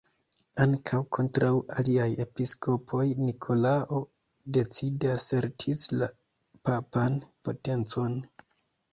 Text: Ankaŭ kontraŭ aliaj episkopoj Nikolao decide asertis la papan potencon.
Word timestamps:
Ankaŭ 0.63 0.99
kontraŭ 1.15 1.49
aliaj 1.81 2.07
episkopoj 2.23 3.03
Nikolao 3.25 3.99
decide 4.57 5.11
asertis 5.17 5.83
la 5.99 6.07
papan 6.71 7.19
potencon. 7.49 8.17